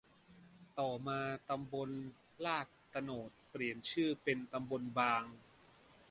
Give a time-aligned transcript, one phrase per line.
[0.79, 1.19] ต่อมา
[1.49, 1.89] ตำบล
[2.45, 5.23] ลาดโตนดเปลี่ยนชื่อเป็น ตำบลบาง